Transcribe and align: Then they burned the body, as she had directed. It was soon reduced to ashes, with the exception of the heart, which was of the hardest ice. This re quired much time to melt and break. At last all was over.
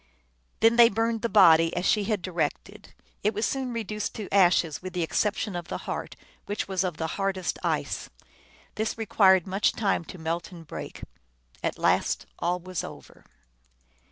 Then 0.61 0.77
they 0.77 0.89
burned 0.89 1.21
the 1.21 1.29
body, 1.29 1.75
as 1.75 1.85
she 1.85 2.05
had 2.05 2.23
directed. 2.23 2.95
It 3.21 3.35
was 3.35 3.45
soon 3.45 3.71
reduced 3.71 4.15
to 4.15 4.33
ashes, 4.33 4.81
with 4.81 4.93
the 4.93 5.03
exception 5.03 5.55
of 5.55 5.67
the 5.67 5.77
heart, 5.85 6.15
which 6.47 6.67
was 6.67 6.83
of 6.83 6.97
the 6.97 7.05
hardest 7.21 7.59
ice. 7.63 8.09
This 8.77 8.97
re 8.97 9.05
quired 9.05 9.45
much 9.45 9.73
time 9.73 10.03
to 10.05 10.17
melt 10.17 10.51
and 10.51 10.65
break. 10.65 11.03
At 11.61 11.77
last 11.77 12.25
all 12.39 12.59
was 12.59 12.83
over. 12.83 13.23